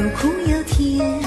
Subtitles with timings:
[0.00, 1.20] 有苦有甜，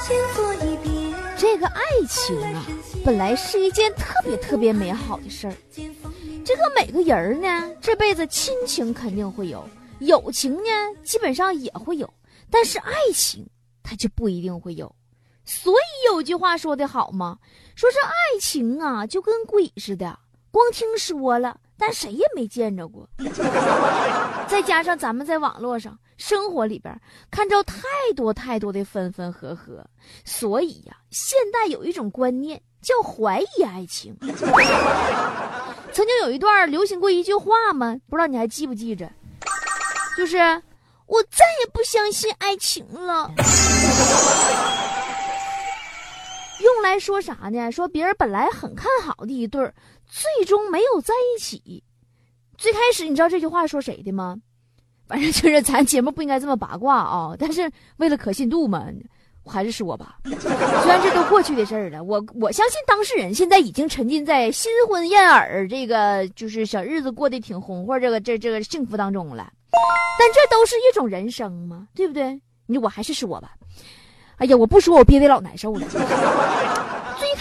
[0.00, 2.64] 见过一这个爱情啊，
[3.04, 5.54] 本来是一件特别特别美好的事儿。
[6.42, 9.68] 这个每个人呢，这辈子亲情肯定会有，
[9.98, 10.70] 友情呢，
[11.04, 12.10] 基本上也会有，
[12.50, 13.46] 但是爱情
[13.82, 14.90] 它就不一定会有。
[15.44, 17.38] 所以有句话说的好嘛，
[17.76, 20.18] 说是爱情啊，就跟鬼似的，
[20.50, 23.08] 光听说了，但谁也没见着过。
[24.48, 25.96] 再加上咱们在网络上。
[26.18, 27.76] 生活里边看着太
[28.16, 29.86] 多太多的分分合合，
[30.24, 34.12] 所以呀，现代有一种观念叫怀疑爱情。
[35.92, 37.96] 曾经有一段流行过一句话吗？
[38.10, 39.08] 不知道你还记不记着？
[40.16, 40.38] 就是
[41.06, 43.30] 我再也不相信爱情了。
[46.60, 47.70] 用来说啥呢？
[47.70, 49.72] 说别人本来很看好的一对儿，
[50.08, 51.82] 最终没有在一起。
[52.56, 54.36] 最开始你知道这句话说谁的吗？
[55.06, 58.86] 反正就是咱节目不应该这么八卦啊，但是为了可信度嘛，
[59.42, 60.18] 我还是说吧。
[60.24, 69.50] 虽然这都过去的事儿了，我我相信当事人现在已经沉浸在新婚燕尔这个就是小日子过得挺红火这个这这个幸福当中了。
[70.18, 72.38] 但这都是一种人生嘛，对不对？
[72.66, 73.52] 你我还是说吧。
[74.36, 75.86] 哎呀，我不说我憋得老难受了。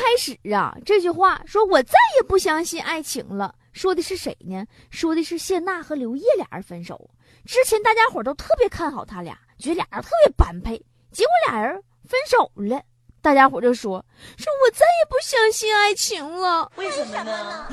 [0.08, 4.66] 最开始啊，这句话说我再也不相信爱情了，说的是谁呢？
[4.90, 7.10] 说的是谢娜和刘烨俩人分手。
[7.46, 10.78] 之前大家伙都特别看好他俩，觉得俩人特别般配，
[11.12, 11.76] 结果俩人
[12.08, 12.82] 分手了。
[13.22, 14.04] 大家伙就说
[14.38, 17.68] ：“说我再也不相信爱情了。”为什么呢？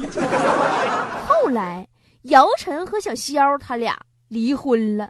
[1.28, 1.86] 后来
[2.22, 3.96] 姚晨和小肖他俩
[4.26, 5.08] 离婚了，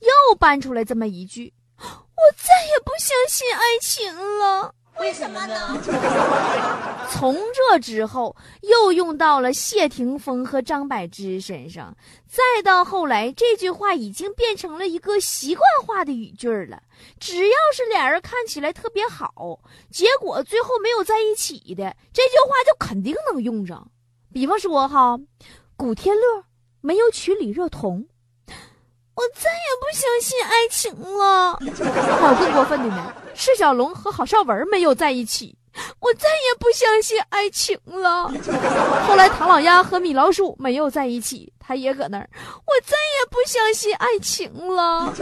[0.00, 5.80] 又搬出来这么一句：“我再也不相信爱情了。”为什么呢？
[7.12, 11.96] 从这之后，又用到了谢霆锋和张柏芝身上，
[12.28, 16.82] 再到后来，这句话已经变成了一个习惯化的语句了。
[17.18, 19.58] 只要是俩人看起来特别好，
[19.90, 23.90] 结果最后没有在一起的，这句话就肯定能用上。
[24.32, 25.18] 比方说哈，
[25.76, 26.44] 古天乐
[26.80, 28.06] 没有娶李若彤。
[29.20, 31.58] 我再也不相信爱情了。
[32.18, 35.54] 还有更过分的呢，释小龙和郝邵文没有在一起，
[35.98, 38.32] 我再也不相信爱情了。
[39.06, 45.12] 后来唐老鸭和米老鼠没有在一起，他也搁那儿，我再也不相信爱情了。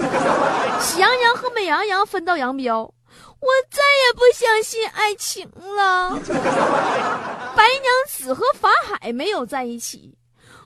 [0.81, 6.17] 喜羊羊和美羊羊分道扬镳，我再也不相信爱情了。
[7.57, 10.15] 白娘子和法海没有在一起。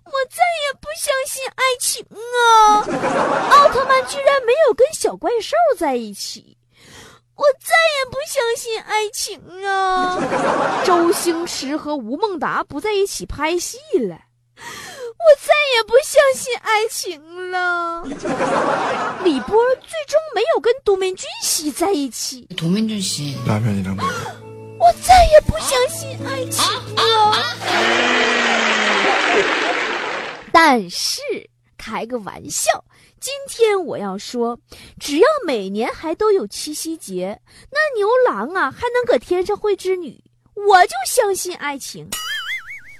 [0.05, 2.85] 我再也不相信爱情啊！
[3.51, 6.57] 奥特曼居然没有跟小怪兽在一起，
[7.35, 10.19] 我再也不相信爱情啊！
[10.85, 14.19] 周星驰和吴孟达不在一起拍戏了，
[14.57, 18.03] 我再也不相信爱情了。
[19.25, 26.65] 李波最终没有跟独门俊熙在一起，独门俊熙拉票你张我再也不相信爱情
[26.97, 27.33] 了。
[30.53, 31.21] 但是
[31.79, 32.85] 开个玩笑，
[33.19, 34.59] 今天我要说，
[35.01, 37.41] 只要每年还都有七夕节，
[37.71, 40.23] 那牛郎啊还能搁天上会织女，
[40.55, 42.09] 我就相信爱情。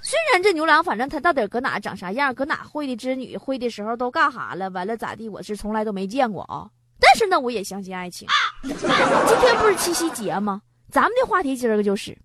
[0.01, 6.67] 虽然这牛郎反正他到底搁哪长啥样，搁哪会的织女，会的时候都干哈了，完了咋地，我是从来都没见过啊。
[6.99, 8.27] 但是呢，我也相信爱情。
[8.63, 10.61] 今天不是七夕节吗？
[10.91, 12.17] 咱们的话题今儿个就是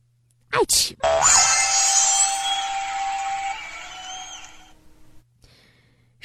[0.50, 0.96] 爱情。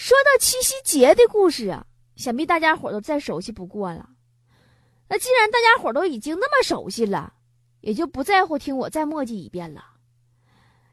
[0.04, 1.86] 说到七夕节的故事啊，
[2.18, 4.10] 想必大家伙都再熟悉不过了。
[5.08, 7.32] 那既然大家伙都已经那么熟悉了，
[7.80, 9.82] 也就不在乎听我再墨迹一遍了。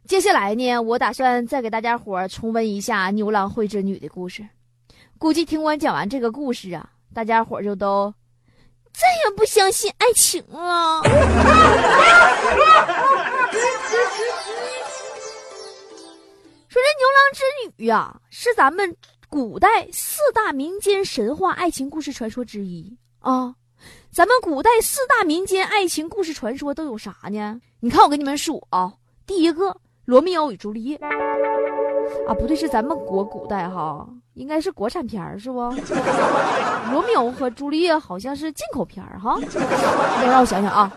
[0.06, 4.46] 接下来呢，我打算再给大家伙重温一下牛郎会织女的故事。
[5.18, 8.14] 估计听我讲完这个故事啊，大家伙就都
[8.92, 11.02] 再也不相信爱情了。
[16.70, 17.20] 说这牛郎。
[17.34, 18.96] 织女呀，是咱们
[19.28, 23.52] 古代四大民间神话爱情故事传说之一啊。
[24.12, 27.60] 咱们古代四大民间爱情故事传说都有啥呢？
[27.80, 28.92] 你看我给你们数啊，
[29.26, 30.96] 第一个罗密欧与朱丽叶
[32.28, 35.58] 啊，不对，是咱们国古代哈，应该是国产片儿是不？
[36.92, 39.36] 罗密欧和朱丽叶好像是进口片儿哈。
[40.24, 40.92] 让我想想啊，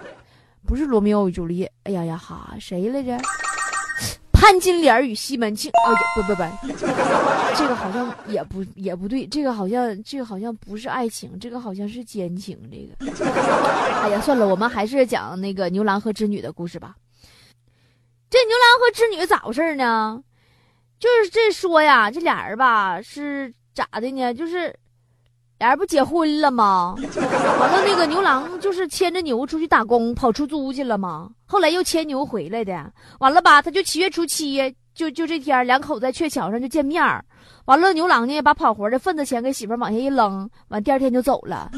[0.68, 3.18] 不是罗密欧与朱丽叶，哎呀呀哈，谁来着？
[4.44, 6.44] 潘金莲与西门庆啊，不不不，
[7.56, 12.60] 这个好像也不也不对，这个好像这个好像不是爱情，这个好像是奸情。
[12.70, 13.26] 这个，
[14.02, 16.94] 哎呀，算了，我们还是讲那个牛郎和织女的故事吧。
[18.30, 20.22] 这牛郎和织女咋回事呢？
[21.00, 24.34] 就是这说呀，这俩人吧是咋的呢？
[24.34, 24.78] 就是。
[25.64, 26.94] 俩人不结婚了吗？
[26.98, 31.30] 完了，那个牛郎就是牵着牛出去打工，跑出租去了吗？
[31.46, 32.92] 后来又牵牛回来的。
[33.20, 37.02] 完了吧，他就七月初七，就就这天，两口子在鹊桥上就见面
[37.64, 41.72] 完了，牛郎呢把跑活的份子钱给媳妇往下一扔，完第二天就走了。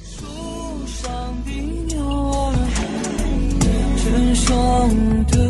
[0.00, 0.24] 树
[0.86, 1.10] 上
[1.44, 1.50] 的
[1.88, 2.54] 鸟儿
[3.98, 4.88] 成双
[5.24, 5.40] 对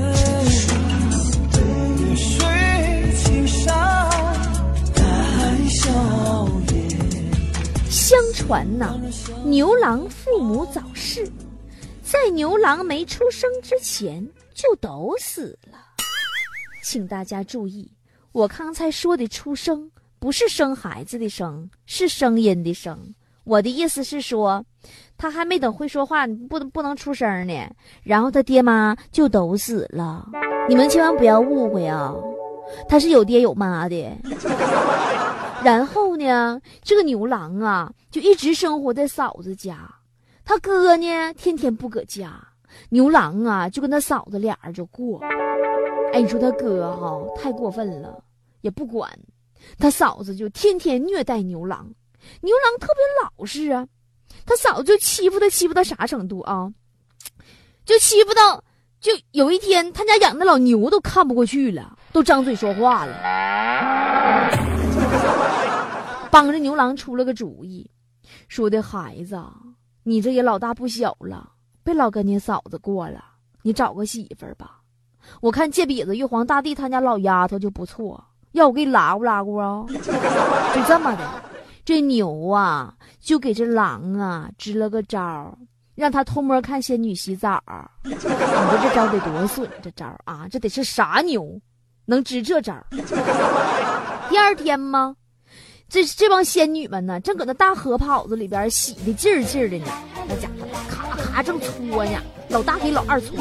[8.50, 8.96] 相传呐，
[9.44, 11.24] 牛郎父母早逝，
[12.02, 15.78] 在牛郎没出生之前就都死了。
[16.82, 17.88] 请大家注意，
[18.32, 19.88] 我刚才说的“出生”
[20.18, 22.98] 不是生孩子的“生”，是声音的“声”。
[23.46, 24.64] 我的意思是说，
[25.16, 27.54] 他还没等会说话，不不能出声呢。
[28.02, 30.26] 然后他爹妈就都死了。
[30.68, 32.12] 你们千万不要误会啊，
[32.88, 34.10] 他是有爹有妈的。
[35.62, 39.94] 然后呢，这个牛郎啊，就一直生活在嫂子家，
[40.44, 42.32] 他哥呢，天天不搁家，
[42.88, 45.20] 牛郎啊，就跟他嫂子俩人就过。
[46.12, 48.22] 哎，你说他哥哈太过分了，
[48.62, 49.10] 也不管，
[49.78, 51.86] 他嫂子就天天虐待牛郎，
[52.40, 53.86] 牛郎特别老实啊，
[54.46, 56.72] 他嫂子就欺负他，欺负到啥程度啊？
[57.84, 58.64] 就欺负到，
[59.00, 64.19] 就有一天他家养的老牛都看不过去了，都张嘴说话了。
[66.30, 67.90] 帮着牛郎出了个主意，
[68.46, 69.36] 说的孩子，
[70.04, 71.50] 你这也老大不小了，
[71.82, 73.24] 别老跟你嫂子过了，
[73.62, 74.80] 你找个媳妇儿吧。
[75.40, 79.84] 我看借笔子玉皇大帝他家老丫头就不错，要我给你拉过拉过啊？
[79.90, 81.42] 就这么的，
[81.84, 85.58] 这牛啊就给这狼啊支了个招，
[85.96, 87.60] 让他偷摸看仙女洗澡。
[88.04, 89.68] 你说这招得多损？
[89.82, 91.60] 这招啊，这得是啥牛，
[92.04, 92.74] 能支这招？
[94.28, 95.16] 第二天吗？
[95.90, 99.86] 这这帮仙女们呢，正搁那大河泡子里边洗的劲儿劲儿的呢。
[100.28, 102.12] 那家伙咔咔正搓呢，
[102.48, 103.36] 老大给老二搓，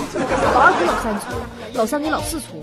[0.56, 1.30] 老二给老三搓，
[1.76, 2.60] 老三给老四搓，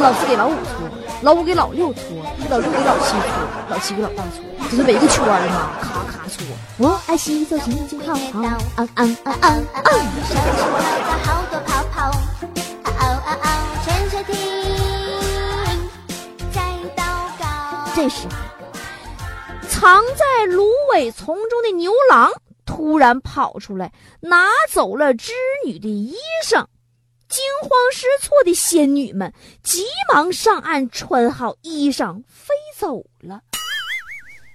[0.00, 0.88] 老四给老五搓，
[1.22, 2.02] 老五给老六搓，
[2.48, 3.28] 老六给老七搓，
[3.68, 6.46] 老七给老八搓，就是围个圈儿嘛，咔咔搓。
[6.76, 8.40] 我爱洗澡，心情好好。
[8.40, 9.98] 啊啊啊啊啊！
[10.28, 12.02] 上出来了好多泡泡。
[12.84, 13.46] 啊啊啊啊！
[13.84, 14.36] 潜水艇
[16.52, 16.62] 在
[16.96, 17.02] 祷
[17.40, 17.44] 告。
[17.96, 18.28] 这时。
[19.80, 22.32] 藏在芦苇丛中的牛郎
[22.66, 25.32] 突然跑出来，拿走了织
[25.64, 26.66] 女的衣裳。
[27.28, 29.32] 惊慌失措的仙女们
[29.62, 33.42] 急忙上岸，穿好衣裳飞走了。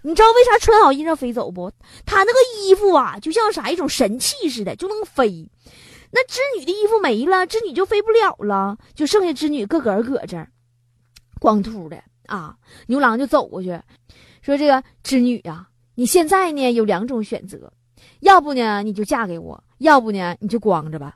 [0.03, 1.71] 你知道为啥穿好衣裳飞走不？
[2.05, 5.49] 他那个衣服啊，就像啥一种神器似的，就能飞。
[6.11, 10.49] 那织女的衣服没了，织女就飞不了了，就剩下织女个个搁这儿，
[11.39, 12.57] 光秃的啊。
[12.87, 13.79] 牛郎就走过去。
[14.43, 17.71] 说这个织女呀，你现在呢有两种选择，
[18.19, 21.15] 要不呢你就嫁给我，要不呢你就光着吧。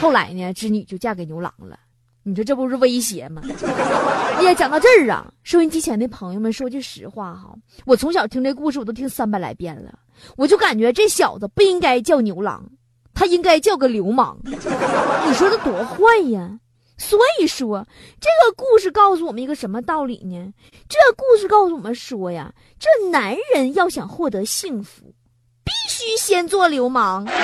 [0.00, 1.78] 后来呢，织女就嫁给牛郎了。
[2.22, 3.42] 你说这不是威胁吗？
[4.40, 9.98] 哎呀，讲到这儿啊，收音机前的朋友们，说句实话哈，我从小听这故事，我都听三百来遍了，
[10.38, 12.64] 我就感觉这小子不应该叫牛郎，
[13.12, 14.38] 他应该叫个流氓。
[14.44, 16.58] 你说他多坏呀！
[16.98, 17.86] 所以说，
[18.20, 20.52] 这个故事告诉我们一个什么道理呢？
[20.88, 25.14] 这故事告诉我们说呀，这男人要想获得幸福，
[25.62, 27.26] 必须先做流氓。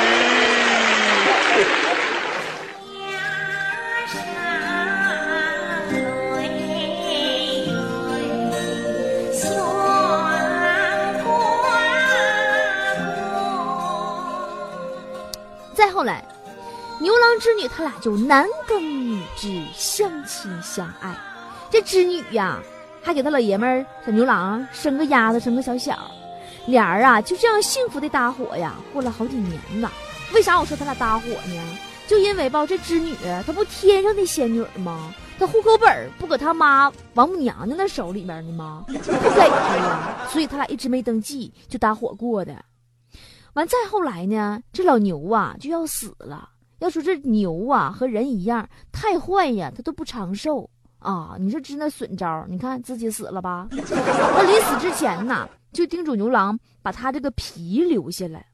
[17.03, 21.13] 牛郎织女他俩就男耕女织，相亲相爱。
[21.69, 22.61] 这织女呀，
[23.03, 25.99] 还给他老爷们儿小牛郎生个丫头，生个小小
[26.65, 29.91] 俩人啊就这样幸福的搭伙呀，过了好几年了。
[30.33, 31.79] 为啥我说他俩搭伙呢？
[32.07, 35.13] 就因为吧，这织女她不天上的仙女吗？
[35.41, 38.85] 她户口本不搁她妈王母娘娘那手里边呢吗？
[38.87, 42.65] 不给她呀，所以他俩一直没登记，就搭伙过的。
[43.55, 46.51] 完再后来呢，这老牛啊就要死了。
[46.83, 51.37] 要说这牛啊和人一样太坏呀，它都不长寿啊。
[51.39, 53.69] 你说织那损招，你看自己死了吧？
[53.71, 58.45] 他临死之前呐，就叮嘱牛郎把他这个皮留下来，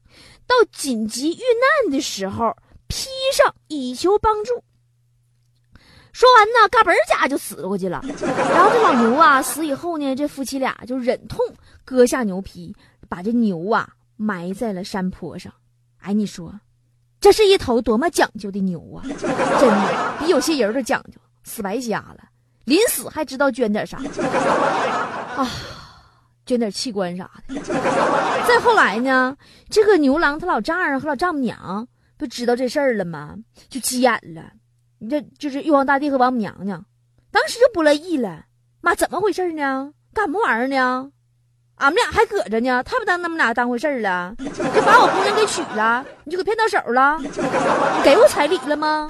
[0.45, 1.41] 到紧急遇
[1.83, 2.55] 难的时候
[2.87, 4.53] 披上以求帮助。
[6.11, 7.99] 说完呢，嘎嘣儿家就死过去了。
[8.03, 11.43] 然后这老牛啊死以后呢，这夫妻俩就忍痛
[11.83, 12.75] 割下牛皮，
[13.07, 15.51] 把这牛啊埋在了山坡上。
[15.97, 16.53] 哎，你说，
[17.19, 19.03] 这是一头多么讲究的牛啊！
[19.03, 22.19] 真的比有些人都讲究，死白瞎了。
[22.65, 23.97] 临死还知道捐点啥
[25.35, 25.47] 啊？
[26.45, 27.59] 捐点器官啥的。
[28.47, 29.35] 再后来呢，
[29.69, 33.35] 这个牛郎他老丈人和老丈母娘不知道这事儿了吗？
[33.69, 34.51] 就急眼了。
[34.99, 36.85] 你这就是玉皇大帝和王母娘娘，
[37.31, 38.45] 当时就不乐意了。
[38.81, 39.91] 妈，怎么回事呢？
[40.13, 41.11] 干什么玩意儿呢？
[41.79, 44.33] 俺们俩还搁着呢，太不当他们俩当回事儿了。
[44.37, 47.17] 就把我姑娘给娶了，你就给骗到手了？
[47.21, 49.09] 你给我彩礼了吗？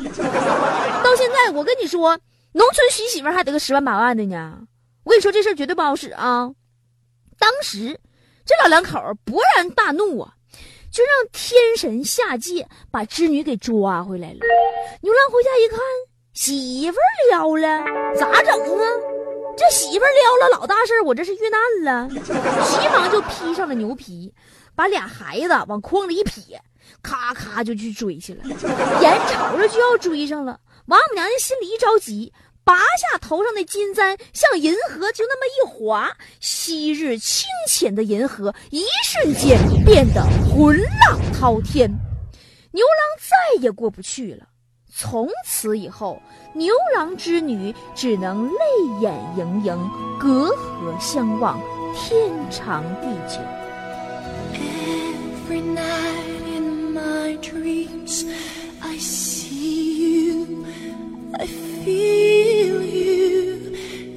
[1.04, 2.18] 到现在我跟你说，
[2.52, 4.60] 农村娶媳妇还得个十万八万的呢。
[5.04, 6.52] 我跟你说这事儿绝对不好使啊！
[7.40, 8.00] 当时
[8.46, 10.34] 这老两口勃然大怒啊！
[10.92, 14.40] 就让天神下界把织女给抓回来了。
[15.02, 15.80] 牛郎回家一看，
[16.34, 17.84] 媳妇儿撩了，
[18.16, 18.86] 咋整啊？
[19.60, 22.10] 这媳妇撩了，老大事我这是遇难了。
[22.10, 24.34] 急忙就披上了牛皮，
[24.74, 26.62] 把俩孩子往筐里一撇，
[27.04, 28.44] 咔咔就去追去了。
[29.02, 32.32] 眼瞅着就要追上了，王母娘娘心里一着急。
[32.64, 41.90] 拔下头上的金簪，向银河就那么一划，昔日清浅的银河一瞬间变得浑浪滔天，
[42.72, 44.46] 牛郎再也过不去了。
[45.02, 48.60] 从此以后，牛郎织女只能泪
[49.00, 49.90] 眼盈盈，
[50.20, 51.58] 隔河相望，
[51.96, 53.40] 天长地久。
[55.48, 58.26] Every night in my dreams,
[58.82, 60.66] I see you,
[61.32, 62.82] I feel.
[62.82, 63.72] you.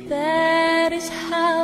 [0.08, 1.61] That is how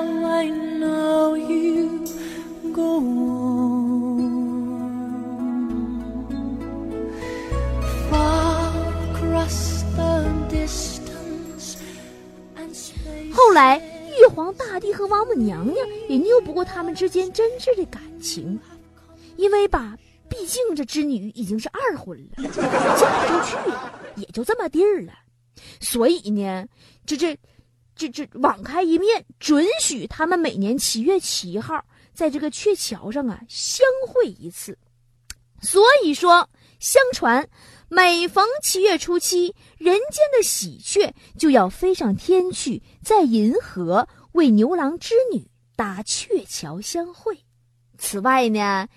[14.78, 18.58] 帝和王母娘娘也拗不过他们之间真挚的感情，
[19.37, 19.97] 因为吧，
[20.28, 23.56] 毕竟这织女已经是二婚了，嫁不出去，
[24.20, 25.12] 也就这么地儿了。
[25.80, 26.66] 所以呢，
[27.06, 27.37] 这这。
[28.00, 34.78] 这这网开一面，准许他们每年七月七号在这个鹊桥上啊相会一次。
[35.61, 37.49] 所以说，相传
[37.88, 47.38] 每逢七月初七，人间的喜鹊就要飞上天去，在银河为牛郎织女搭鹊桥相会。
[47.97, 48.88] 此外呢，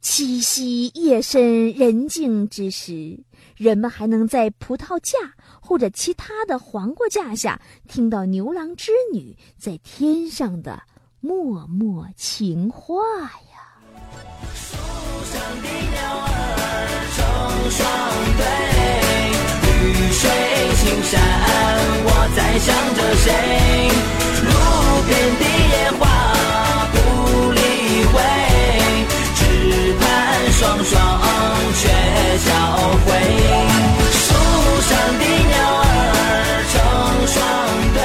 [0.00, 3.20] 七夕夜深人静之时，
[3.56, 5.34] 人们还能在葡萄架。
[5.60, 10.80] 或者其他的黄瓜架下，听到牛郎织女在天上的
[11.20, 13.76] 默默情话呀。
[14.54, 14.78] 树
[15.26, 16.32] 上的鸟儿
[17.12, 17.20] 成
[17.70, 17.84] 双
[18.38, 18.42] 对，
[19.66, 20.24] 绿水
[20.78, 21.20] 青山，
[22.06, 23.26] 我在想着谁？
[25.06, 26.00] 遍地野花，
[26.92, 26.96] 不
[27.52, 27.58] 理
[28.12, 28.16] 会，
[29.34, 29.40] 只
[30.00, 30.02] 盼
[30.52, 30.94] 双双
[31.74, 31.80] 却
[32.44, 32.50] 交
[33.04, 33.06] 回。
[34.12, 34.24] 树
[34.82, 35.84] 上的鸟儿
[36.72, 36.74] 成
[37.26, 37.36] 双
[37.94, 37.98] 对，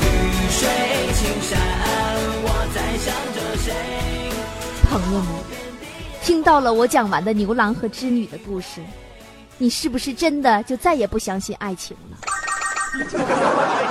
[0.00, 0.04] 绿
[0.50, 0.60] 水
[1.14, 1.50] 青山，
[2.44, 3.66] 我在想着谁。
[4.88, 5.28] 朋友们，
[6.22, 8.80] 听到了我讲完的牛郎和织女的故事。
[9.58, 12.16] 你是不是真的就再也不相信爱情了？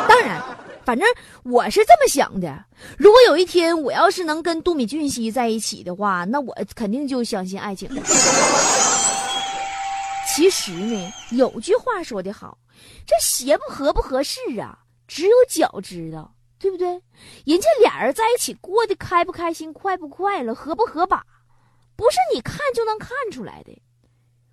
[0.08, 0.42] 当然，
[0.90, 1.08] 反正
[1.44, 2.66] 我是这么想的。
[2.98, 8.02] 如果有一天我要是能跟杜米俊熙在一起的话，那我肯定就相信爱情了。
[10.28, 12.58] 其实呢，有句话说得好，
[13.06, 16.34] 这鞋不合不合适啊，只有脚知道。
[16.58, 16.88] 对不对？
[17.46, 21.24] 人家俩人在一起过得开不开心、快不快乐、合不合把，
[21.96, 23.80] 不是你看就能看出来的。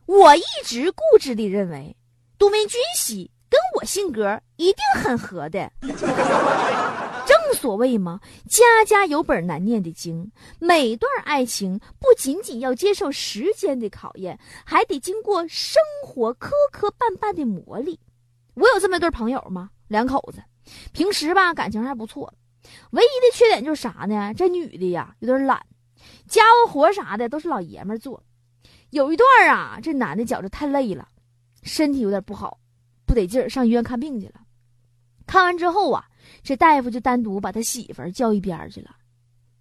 [0.04, 1.96] 我一直固执地认为，
[2.36, 5.70] 都敏俊熙跟我性格一定很合的。
[7.26, 10.30] 正所谓嘛，家家有本难念的经。
[10.58, 17.98] 每段爱情不仅仅要接受时间的考验，还得经过生活磕磕绊绊的磨砺。
[18.54, 19.70] 我有这么一对朋友吗？
[19.88, 20.42] 两口子。
[20.92, 22.32] 平时吧，感情还不错，
[22.90, 24.32] 唯一的缺点就是啥呢？
[24.34, 25.60] 这女的呀，有点懒，
[26.28, 28.22] 家务活啥的都是老爷们做。
[28.90, 31.08] 有一段啊，这男的觉着太累了，
[31.62, 32.58] 身体有点不好，
[33.16, 34.40] 得劲儿，上医院看病去了。
[35.26, 36.04] 看完之后啊，
[36.44, 38.94] 这大夫就单独把他媳妇儿叫一边去了，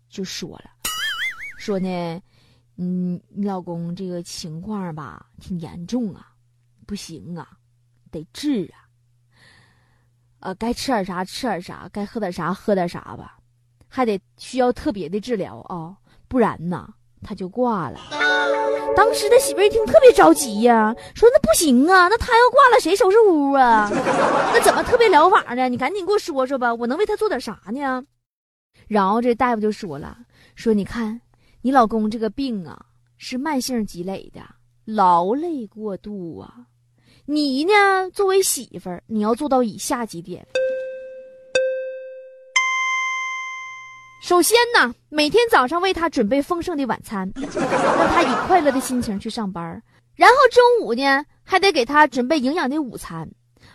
[0.09, 0.69] 就说了，
[1.57, 2.21] 说呢，
[2.75, 6.33] 嗯，你老公这个情况吧，挺严重啊，
[6.85, 7.57] 不行啊，
[8.11, 8.85] 得治啊。
[10.41, 13.39] 呃，该吃点啥吃点啥，该喝点啥喝点啥吧，
[13.87, 15.97] 还得需要特别的治疗啊，
[16.27, 16.93] 不然呐，
[17.23, 17.99] 他就挂了。
[18.95, 23.89] 当时他媳妇一听特别着急呀，说那不行啊，那他要挂了谁收拾屋啊？
[24.53, 25.67] 那怎么特别疗法呢？
[25.69, 28.03] 你赶紧给我说说吧，我能为他做点啥呢？
[28.87, 30.17] 然后这大夫就说了，
[30.55, 31.19] 说你看
[31.61, 32.79] 你老公这个病啊
[33.17, 34.41] 是慢性积累的，
[34.85, 36.53] 劳累过度啊，
[37.25, 37.71] 你呢
[38.13, 40.45] 作为媳妇儿，你要做到以下几点。
[44.25, 49.79] 首先呢，每天早上为他准备丰盛的晚餐，让他以快乐的心情去上班。
[50.15, 53.29] 然后中午呢，还得给他准备营养的午餐。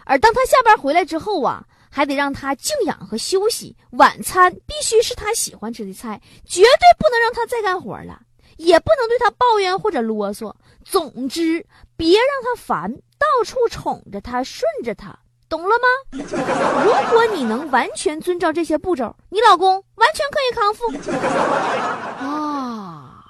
[0.05, 3.77] 而当他下班回来之后啊，还得让他静养和休息。
[3.91, 8.21] 晚餐必须是他喜欢吃的菜，绝对不能让他再干活了，
[8.57, 10.53] 也不能对他抱怨或者啰嗦。
[10.85, 11.65] 总之，
[11.97, 15.17] 别让他烦，到处宠着他，顺着他。
[15.51, 15.87] 懂了吗？
[16.85, 20.87] 如果你能完全遵照这些步骤，你老公完全可以康复。
[22.25, 23.25] 啊，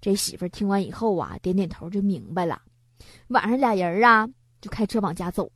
[0.00, 2.62] 这媳妇儿听完以后啊，点点头就明白了。
[3.28, 4.26] 晚上俩人啊，
[4.62, 5.52] 就开车往家走，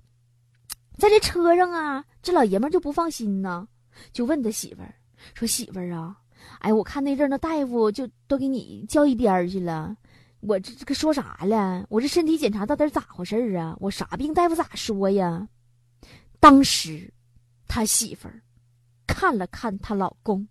[0.99, 3.67] 在这车上啊，这老爷们就不放心呢，
[4.13, 4.95] 就问他媳妇儿
[5.33, 6.15] 说：“媳妇儿啊，
[6.59, 9.97] 哎，我看那阵那大夫就都给你叫一边去了，
[10.41, 11.87] 我这这个说啥了？
[11.89, 13.75] 我这身体检查到底咋回事啊？
[13.81, 15.49] 我啥病大夫咋说呀？”
[16.49, 17.13] 当时，
[17.67, 18.41] 他媳妇儿
[19.05, 20.47] 看了看她老公，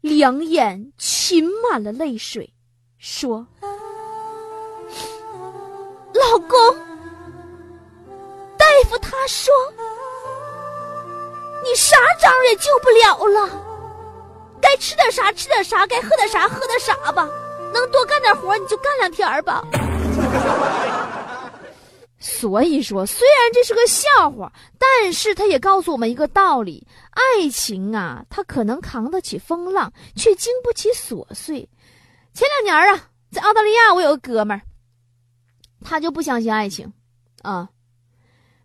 [0.00, 2.54] 两眼噙满了泪水，
[2.96, 3.46] 说
[6.14, 6.58] ：“老公，
[8.56, 9.52] 大夫他说
[11.62, 13.50] 你啥招也救不了了，
[14.62, 17.28] 该吃点啥吃点啥，该喝点啥喝点啥吧，
[17.74, 19.62] 能多干点活你就干两天吧。”
[22.40, 31.68] 所以说，虽然这是个笑话，但是他也告诉我们一个道理：爱情啊，它可能扛得起风浪，却经不起琐碎。
[32.32, 34.62] 前两年啊，在澳大利亚，我有个哥们儿，
[35.84, 36.90] 他就不相信爱情，
[37.42, 37.68] 啊，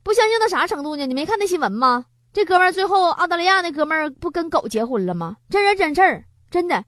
[0.03, 1.05] 不相信到啥程度呢？
[1.05, 2.05] 你没看那新闻吗？
[2.31, 5.35] 这哥们儿最后，澳大利亚那哥们儿不跟狗结婚了吗？
[5.49, 6.85] 真人真事儿，真的，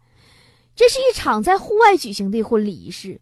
[0.74, 3.20] 这是一场在户外举行的婚礼仪式。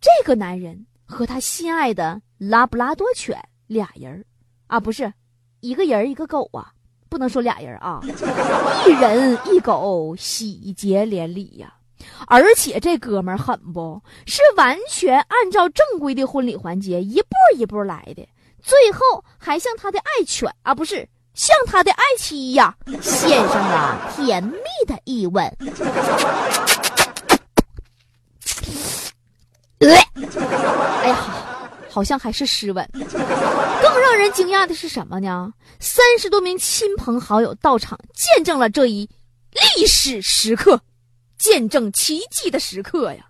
[0.00, 2.22] 这个男人和他心爱的。
[2.38, 4.24] 拉布拉多犬俩人
[4.66, 5.12] 啊，不是
[5.60, 6.72] 一个人一个狗啊，
[7.08, 8.00] 不能说俩人啊，
[8.86, 11.74] 一人一狗，喜结连理呀。
[12.28, 18.26] 而且这哥们儿狠不，是完全按照正规的婚礼环节一步一步来的，
[18.62, 25.44] 最后还向他的爱犬啊，不是向他的爱妻呀，献上了甜蜜的一吻。
[29.80, 31.37] 哎呀！
[31.98, 32.88] 好像还是湿吻。
[32.94, 35.52] 更让人惊讶的是什么呢？
[35.80, 39.08] 三十多名亲朋好友到场，见证了这一
[39.76, 40.80] 历史时刻，
[41.40, 43.26] 见证奇迹的时刻呀！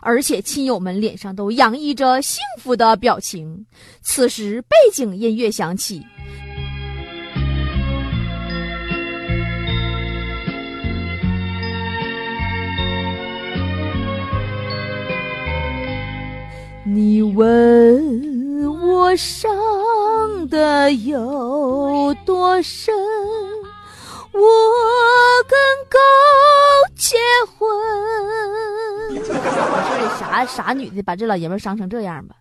[0.00, 3.64] 而且亲友们脸上都洋溢着幸福的表情。
[4.02, 6.04] 此时，背景音乐响起。
[17.38, 19.48] 问我伤
[20.48, 22.92] 的有多深，
[24.32, 24.40] 我
[25.46, 25.56] 跟
[25.88, 25.98] 狗
[26.96, 27.16] 结
[27.56, 27.68] 婚。
[29.24, 29.32] 这
[30.18, 32.34] 啥啥女的把这老爷们伤成这样吧？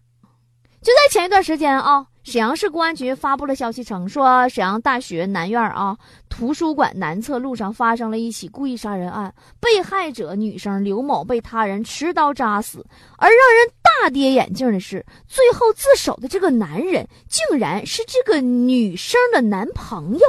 [0.82, 2.08] 就在前一段时间啊。
[2.24, 12.86] 沈阳市公安局发布了消息称，说沈阳大学南院啊图书馆南侧路上发生了一起故意杀人案，被害者女生刘某被他人持刀扎死。
[13.18, 13.70] 而让人
[14.02, 20.26] 大跌眼镜的是，最后自首的这个男人竟然是这个女生的男朋友。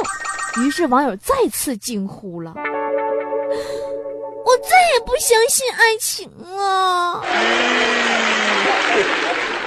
[0.62, 2.54] 于是网友再次惊呼了
[4.46, 7.24] ：“我再也不相信爱情了。”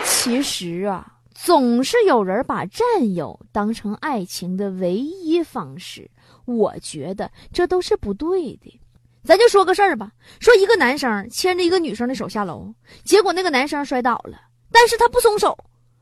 [0.05, 1.07] 其实啊。
[1.43, 6.07] 总是有人把占有当成爱情的唯一方式，
[6.45, 8.79] 我觉得这都是不对的。
[9.23, 14.37] 咱就说个事儿吧，说一个男生牵着一个女生的手下楼，结果那个男生摔倒了，
[14.71, 15.57] 但是他不松手，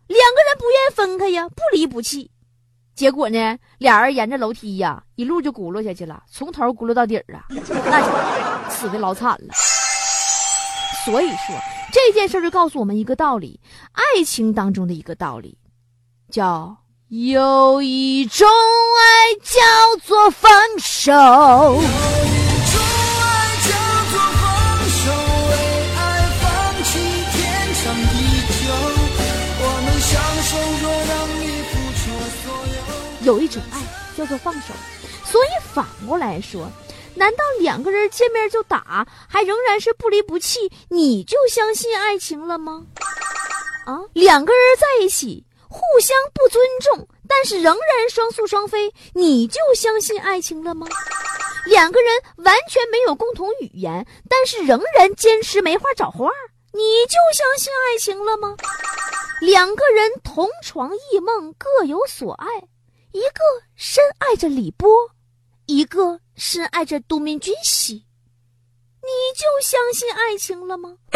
[0.08, 2.32] 两个人不愿分开呀，不离不弃。
[2.96, 9.54] 结果呢，俩人沿着楼梯呀，一路就轱辘下去了，从头轱辘到底儿啊，那家伙死的老惨了。
[11.06, 11.56] 所以说。
[11.92, 13.60] 这件事就告诉我们一个道理，
[13.94, 15.58] 爱情当中的一个道理，
[16.30, 16.78] 叫
[17.08, 21.12] 有一种爱叫做放手。
[33.22, 33.82] 有一种爱
[34.18, 34.74] 叫做放手，
[35.26, 36.70] 所以反过来说，
[37.16, 42.86] 难道两个人见面就打，还仍然是不离不弃，你就相信爱情了吗？
[43.86, 50.88] 啊，两个人在一起互相不尊重，但是仍然双宿双飞，你就相信爱情了吗？
[51.66, 56.30] 两个人完全没有共同语言，但是仍然坚持没话找话，
[56.72, 58.56] 你就相信爱情了吗？
[59.42, 62.48] 两个人同床异梦，各有所爱。
[63.12, 63.42] 一个
[63.76, 64.88] 深爱着李波，
[65.66, 68.06] 一个深爱着杜明君喜，
[69.02, 70.96] 你就相信爱情了吗？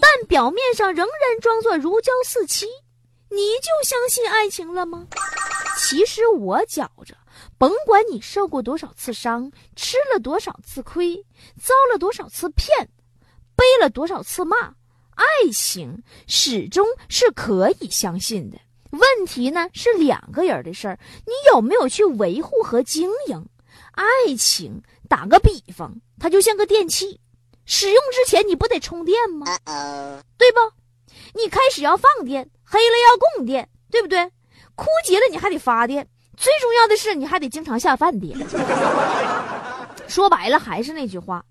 [0.00, 2.66] 但表面上仍然装作如胶似漆，
[3.28, 5.06] 你就相信爱情了吗？
[5.76, 7.14] 其实我觉着，
[7.58, 11.22] 甭管你受过多少次伤，吃了多少次亏，
[11.62, 12.88] 遭了多少次骗，
[13.54, 14.74] 背了多少次骂。
[15.20, 18.58] 爱情始终是可以相信的，
[18.90, 23.46] 问题呢是两个人的事儿，你有没有去维护和经营？
[23.92, 27.20] 爱情打个比方，它就像个电器，
[27.66, 29.46] 使用之前你不得充电吗？
[30.38, 30.58] 对不？
[31.34, 34.24] 你开始要放电，黑了要供电，对不对？
[34.74, 38.38] 枯竭了你还得发电，最重要的是你还得经常下饭店。
[40.08, 41.44] 说白了还是那句话，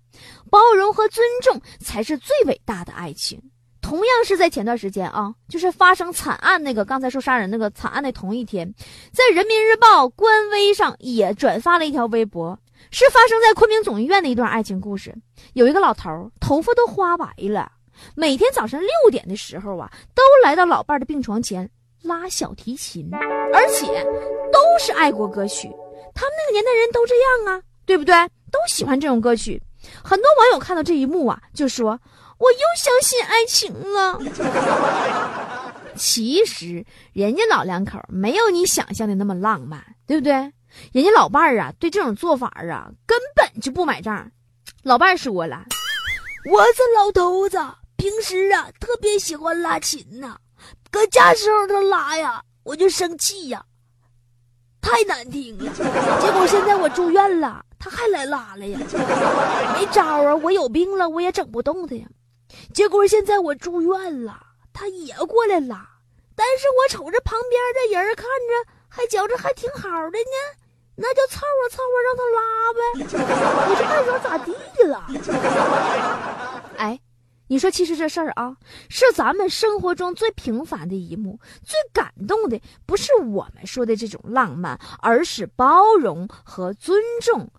[0.50, 3.40] 包容和尊重才是最伟大的爱情。
[3.80, 8.72] 同样是在前段时间啊，就是发生惨案那个刚才说杀人那个惨案的同一天，
[9.12, 12.58] 在人民日报官微上也转发了一条微博，
[12.90, 15.14] 是发生在昆明总医院的一段爱情故事。
[15.54, 17.72] 有一个老头，头发都花白了，
[18.14, 21.68] 每天早上六点的时候啊，都来到老伴的病床前
[22.02, 23.08] 拉小提琴，
[23.52, 23.86] 而且
[24.52, 25.68] 都是爱国歌曲。
[26.14, 28.14] 他们那个年代人都这样啊，对不对？
[28.52, 29.60] 都喜欢这种歌曲。
[30.04, 31.98] 很多网友看到这一幕啊，就说。
[32.40, 34.18] 我又相信爱情了。
[35.94, 40.32] 其实人家老两口没有你想象的那么浪漫，对不对？
[40.92, 44.30] 人家老伴儿啊，对这种做法啊，根本就不买账。
[44.82, 45.64] 老伴儿说了
[46.50, 47.58] ：“我这老头子
[47.96, 50.38] 平时啊，特别喜欢拉琴呐，
[50.90, 53.62] 搁家时候他拉呀，我就生气呀，
[54.80, 55.70] 太难听了。
[56.20, 58.78] 结果现在我住院了，他还来拉了呀，
[59.74, 62.06] 没招啊，我有病了，我也整不动他呀。”
[62.72, 65.88] 结果现在我住院了，他也过来了，
[66.34, 70.58] 但是我瞅着旁边的人看着还觉着还挺好的呢，
[70.96, 75.06] 那就凑合凑合让他拉呗，你说爱说咋地的了。
[76.76, 76.98] 哎，
[77.48, 78.56] 你说其实这事儿啊，
[78.88, 87.50] 是咱们生活中最平凡的一幕，最感动的不是我们说的这种浪漫，而是包容和尊重。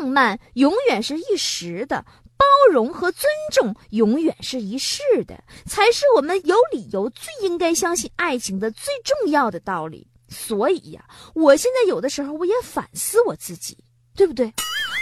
[0.00, 2.04] 浪漫永远是一时的。
[2.40, 10.06] 包容和尊重永远是一世的，才是我们有理由最应该相信爱情的最重要的道理。
[10.30, 13.76] 所以呀，我现在有的时候我也反思我自己，
[14.16, 14.46] 对不对？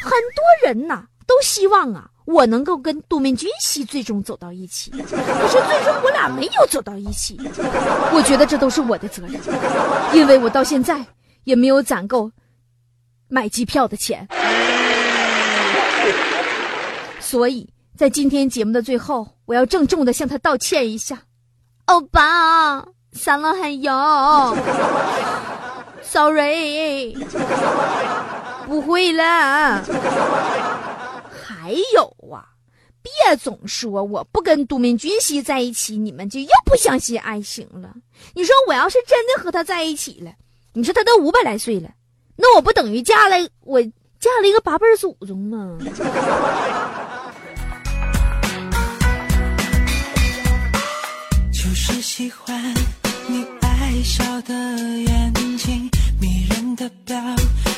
[0.03, 7.38] 很多人呐都希望啊我能够跟杜明君熙最终走到一起，可是最终我俩没有走到一起。
[8.12, 9.40] 我觉得这都是我的责任，
[10.12, 11.05] 因为我到现在
[11.44, 12.33] 也没有攒够
[13.29, 14.27] 买机票的钱。
[17.29, 21.25] 所以在今天节目的最后，我要郑重的向他道歉一下，
[21.85, 23.93] 欧巴，删了很油，
[26.01, 27.14] sorry，
[28.67, 29.85] 不会了。
[31.45, 32.49] 还有啊，
[33.03, 37.93] 别总说我不跟都敏俊熙在一起，你们就又不相信爱情了。
[38.33, 40.33] 你说我要是真的和他在一起了，
[40.73, 41.91] 你说他都五百来岁了，
[42.37, 43.83] 那我不等于嫁了我
[44.19, 45.77] 嫁了一个八辈祖宗吗？
[52.01, 52.75] 喜欢
[53.27, 57.17] 你爱笑的眼睛迷人的表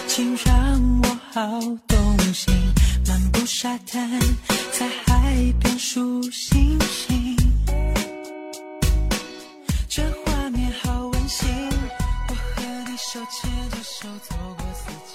[0.07, 2.55] 情让我好动心
[3.09, 4.21] 漫步沙滩
[4.73, 7.37] 在海边数星星。
[9.89, 11.49] 这画面好温馨
[12.29, 15.10] 我和你手牵着手走过四季